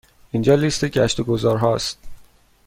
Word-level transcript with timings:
اینجا 0.31 0.55
لیست 0.55 0.85
گشت 0.85 1.19
و 1.19 1.23
گذار 1.23 1.57
ها 1.57 1.75
است. 1.75 1.97